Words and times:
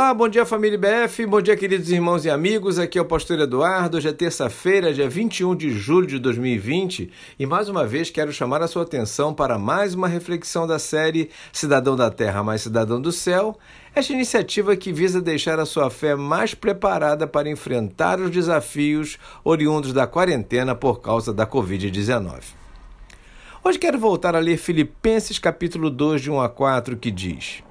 Olá, 0.00 0.14
bom 0.14 0.30
dia 0.30 0.46
família 0.46 0.78
BF, 0.78 1.26
bom 1.26 1.42
dia 1.42 1.54
queridos 1.54 1.90
irmãos 1.90 2.24
e 2.24 2.30
amigos, 2.30 2.78
aqui 2.78 2.98
é 2.98 3.02
o 3.02 3.04
pastor 3.04 3.38
Eduardo, 3.38 3.98
hoje 3.98 4.08
é 4.08 4.12
terça-feira, 4.14 4.94
dia 4.94 5.06
21 5.06 5.54
de 5.54 5.70
julho 5.72 6.06
de 6.06 6.18
2020 6.18 7.10
e 7.38 7.44
mais 7.44 7.68
uma 7.68 7.86
vez 7.86 8.08
quero 8.08 8.32
chamar 8.32 8.62
a 8.62 8.66
sua 8.66 8.84
atenção 8.84 9.34
para 9.34 9.58
mais 9.58 9.92
uma 9.92 10.08
reflexão 10.08 10.66
da 10.66 10.78
série 10.78 11.28
Cidadão 11.52 11.96
da 11.96 12.10
Terra 12.10 12.42
mais 12.42 12.62
Cidadão 12.62 12.98
do 12.98 13.12
Céu, 13.12 13.58
esta 13.94 14.14
iniciativa 14.14 14.74
que 14.74 14.90
visa 14.90 15.20
deixar 15.20 15.60
a 15.60 15.66
sua 15.66 15.90
fé 15.90 16.14
mais 16.14 16.54
preparada 16.54 17.26
para 17.26 17.50
enfrentar 17.50 18.18
os 18.20 18.30
desafios 18.30 19.18
oriundos 19.44 19.92
da 19.92 20.06
quarentena 20.06 20.74
por 20.74 21.02
causa 21.02 21.30
da 21.30 21.46
Covid-19. 21.46 22.40
Hoje 23.62 23.78
quero 23.78 23.98
voltar 23.98 24.34
a 24.34 24.38
ler 24.38 24.56
Filipenses 24.56 25.38
capítulo 25.38 25.90
2 25.90 26.22
de 26.22 26.30
1 26.30 26.40
a 26.40 26.48
4 26.48 26.96
que 26.96 27.10
diz... 27.10 27.62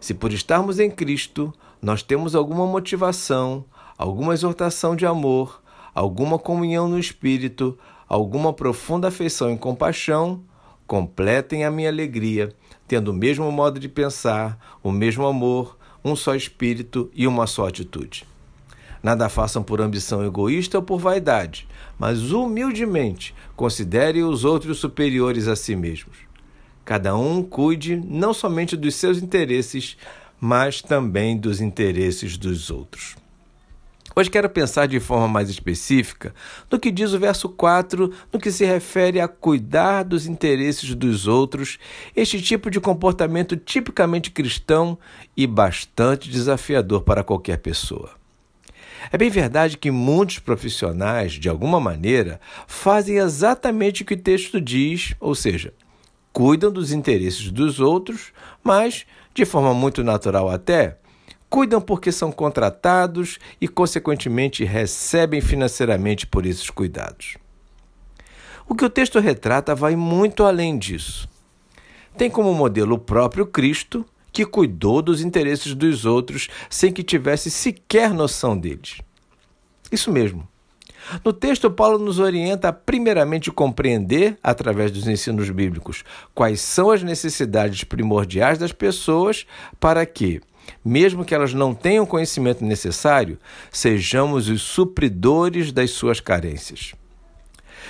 Se 0.00 0.14
por 0.14 0.32
estarmos 0.32 0.80
em 0.80 0.90
Cristo, 0.90 1.52
nós 1.82 2.02
temos 2.02 2.34
alguma 2.34 2.66
motivação, 2.66 3.64
alguma 3.98 4.32
exortação 4.32 4.96
de 4.96 5.04
amor, 5.04 5.62
alguma 5.94 6.38
comunhão 6.38 6.88
no 6.88 6.98
Espírito, 6.98 7.78
alguma 8.08 8.52
profunda 8.52 9.08
afeição 9.08 9.52
e 9.52 9.58
compaixão, 9.58 10.42
completem 10.86 11.64
a 11.64 11.70
minha 11.70 11.90
alegria, 11.90 12.48
tendo 12.88 13.12
o 13.12 13.14
mesmo 13.14 13.52
modo 13.52 13.78
de 13.78 13.88
pensar, 13.88 14.58
o 14.82 14.90
mesmo 14.90 15.26
amor, 15.26 15.78
um 16.04 16.16
só 16.16 16.34
espírito 16.34 17.10
e 17.14 17.26
uma 17.26 17.46
só 17.46 17.68
atitude. 17.68 18.26
Nada 19.02 19.28
façam 19.28 19.62
por 19.62 19.80
ambição 19.80 20.24
egoísta 20.24 20.78
ou 20.78 20.82
por 20.82 20.98
vaidade, 20.98 21.68
mas 21.98 22.32
humildemente 22.32 23.34
considerem 23.54 24.24
os 24.24 24.44
outros 24.44 24.78
superiores 24.78 25.46
a 25.46 25.54
si 25.54 25.76
mesmos. 25.76 26.29
Cada 26.90 27.16
um 27.16 27.40
cuide 27.40 27.94
não 27.94 28.34
somente 28.34 28.76
dos 28.76 28.96
seus 28.96 29.22
interesses, 29.22 29.96
mas 30.40 30.82
também 30.82 31.38
dos 31.38 31.60
interesses 31.60 32.36
dos 32.36 32.68
outros. 32.68 33.14
Hoje 34.16 34.28
quero 34.28 34.50
pensar 34.50 34.88
de 34.88 34.98
forma 34.98 35.28
mais 35.28 35.48
específica 35.48 36.34
no 36.68 36.80
que 36.80 36.90
diz 36.90 37.12
o 37.12 37.18
verso 37.20 37.48
4, 37.48 38.12
no 38.32 38.40
que 38.40 38.50
se 38.50 38.64
refere 38.64 39.20
a 39.20 39.28
cuidar 39.28 40.02
dos 40.02 40.26
interesses 40.26 40.92
dos 40.96 41.28
outros, 41.28 41.78
este 42.16 42.42
tipo 42.42 42.68
de 42.68 42.80
comportamento 42.80 43.56
tipicamente 43.56 44.32
cristão 44.32 44.98
e 45.36 45.46
bastante 45.46 46.28
desafiador 46.28 47.02
para 47.02 47.22
qualquer 47.22 47.58
pessoa. 47.58 48.10
É 49.12 49.16
bem 49.16 49.30
verdade 49.30 49.78
que 49.78 49.92
muitos 49.92 50.40
profissionais, 50.40 51.34
de 51.34 51.48
alguma 51.48 51.78
maneira, 51.78 52.40
fazem 52.66 53.18
exatamente 53.18 54.02
o 54.02 54.04
que 54.04 54.14
o 54.14 54.20
texto 54.20 54.60
diz, 54.60 55.14
ou 55.20 55.36
seja, 55.36 55.72
cuidam 56.40 56.72
dos 56.72 56.90
interesses 56.90 57.50
dos 57.50 57.80
outros, 57.80 58.32
mas, 58.64 59.04
de 59.34 59.44
forma 59.44 59.74
muito 59.74 60.02
natural 60.02 60.48
até, 60.48 60.96
cuidam 61.50 61.82
porque 61.82 62.10
são 62.10 62.32
contratados 62.32 63.38
e, 63.60 63.68
consequentemente, 63.68 64.64
recebem 64.64 65.42
financeiramente 65.42 66.26
por 66.26 66.46
esses 66.46 66.70
cuidados. 66.70 67.36
O 68.66 68.74
que 68.74 68.86
o 68.86 68.88
texto 68.88 69.18
retrata 69.18 69.74
vai 69.74 69.94
muito 69.94 70.42
além 70.42 70.78
disso. 70.78 71.28
Tem 72.16 72.30
como 72.30 72.54
modelo 72.54 72.94
o 72.94 72.98
próprio 72.98 73.44
Cristo, 73.44 74.02
que 74.32 74.46
cuidou 74.46 75.02
dos 75.02 75.20
interesses 75.20 75.74
dos 75.74 76.06
outros 76.06 76.48
sem 76.70 76.90
que 76.90 77.02
tivesse 77.02 77.50
sequer 77.50 78.14
noção 78.14 78.56
deles. 78.56 79.02
Isso 79.92 80.10
mesmo. 80.10 80.48
No 81.24 81.32
texto, 81.32 81.70
Paulo 81.70 81.98
nos 81.98 82.18
orienta 82.18 82.68
a 82.68 82.72
primeiramente 82.72 83.50
compreender, 83.50 84.38
através 84.42 84.90
dos 84.90 85.06
ensinos 85.06 85.50
bíblicos, 85.50 86.04
quais 86.34 86.60
são 86.60 86.90
as 86.90 87.02
necessidades 87.02 87.84
primordiais 87.84 88.58
das 88.58 88.72
pessoas 88.72 89.46
para 89.78 90.04
que, 90.06 90.40
mesmo 90.84 91.24
que 91.24 91.34
elas 91.34 91.52
não 91.52 91.74
tenham 91.74 92.04
o 92.04 92.06
conhecimento 92.06 92.64
necessário, 92.64 93.38
sejamos 93.70 94.48
os 94.48 94.62
supridores 94.62 95.72
das 95.72 95.90
suas 95.90 96.20
carências. 96.20 96.92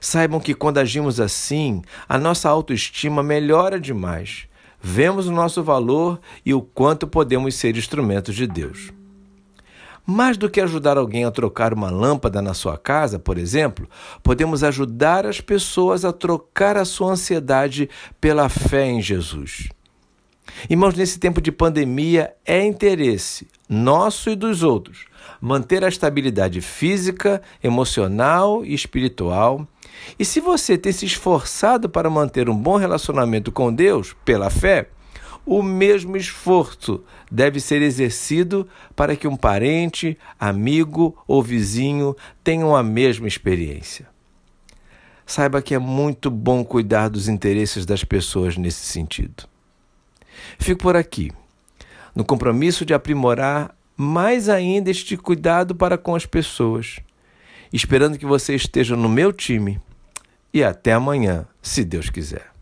Saibam 0.00 0.40
que 0.40 0.54
quando 0.54 0.78
agimos 0.78 1.20
assim, 1.20 1.82
a 2.08 2.18
nossa 2.18 2.48
autoestima 2.48 3.22
melhora 3.22 3.78
demais. 3.78 4.46
Vemos 4.80 5.28
o 5.28 5.32
nosso 5.32 5.62
valor 5.62 6.20
e 6.44 6.52
o 6.52 6.60
quanto 6.60 7.06
podemos 7.06 7.54
ser 7.54 7.76
instrumentos 7.76 8.34
de 8.34 8.46
Deus. 8.46 8.92
Mais 10.04 10.36
do 10.36 10.50
que 10.50 10.60
ajudar 10.60 10.98
alguém 10.98 11.24
a 11.24 11.30
trocar 11.30 11.72
uma 11.72 11.90
lâmpada 11.90 12.42
na 12.42 12.54
sua 12.54 12.76
casa, 12.76 13.18
por 13.18 13.38
exemplo, 13.38 13.88
podemos 14.22 14.64
ajudar 14.64 15.26
as 15.26 15.40
pessoas 15.40 16.04
a 16.04 16.12
trocar 16.12 16.76
a 16.76 16.84
sua 16.84 17.12
ansiedade 17.12 17.88
pela 18.20 18.48
fé 18.48 18.86
em 18.86 19.00
Jesus. 19.00 19.68
Irmãos, 20.68 20.94
nesse 20.94 21.18
tempo 21.18 21.40
de 21.40 21.52
pandemia, 21.52 22.34
é 22.44 22.64
interesse 22.64 23.46
nosso 23.68 24.28
e 24.28 24.36
dos 24.36 24.62
outros 24.62 25.06
manter 25.40 25.84
a 25.84 25.88
estabilidade 25.88 26.60
física, 26.60 27.42
emocional 27.62 28.64
e 28.64 28.74
espiritual. 28.74 29.66
E 30.18 30.24
se 30.24 30.40
você 30.40 30.76
tem 30.76 30.92
se 30.92 31.06
esforçado 31.06 31.88
para 31.88 32.10
manter 32.10 32.48
um 32.48 32.56
bom 32.56 32.76
relacionamento 32.76 33.50
com 33.50 33.72
Deus 33.72 34.14
pela 34.24 34.50
fé, 34.50 34.88
o 35.44 35.62
mesmo 35.62 36.16
esforço 36.16 37.02
deve 37.30 37.60
ser 37.60 37.82
exercido 37.82 38.68
para 38.94 39.16
que 39.16 39.26
um 39.26 39.36
parente, 39.36 40.16
amigo 40.38 41.16
ou 41.26 41.42
vizinho 41.42 42.16
tenham 42.44 42.74
a 42.76 42.82
mesma 42.82 43.26
experiência. 43.26 44.06
Saiba 45.26 45.62
que 45.62 45.74
é 45.74 45.78
muito 45.78 46.30
bom 46.30 46.64
cuidar 46.64 47.08
dos 47.08 47.28
interesses 47.28 47.86
das 47.86 48.04
pessoas 48.04 48.56
nesse 48.56 48.84
sentido. 48.84 49.44
Fico 50.58 50.82
por 50.82 50.96
aqui, 50.96 51.32
no 52.14 52.24
compromisso 52.24 52.84
de 52.84 52.94
aprimorar 52.94 53.74
mais 53.96 54.48
ainda 54.48 54.90
este 54.90 55.16
cuidado 55.16 55.74
para 55.74 55.96
com 55.96 56.14
as 56.14 56.26
pessoas, 56.26 56.98
esperando 57.72 58.18
que 58.18 58.26
você 58.26 58.54
esteja 58.54 58.96
no 58.96 59.08
meu 59.08 59.32
time. 59.32 59.80
E 60.52 60.62
até 60.62 60.92
amanhã, 60.92 61.46
se 61.62 61.82
Deus 61.82 62.10
quiser. 62.10 62.52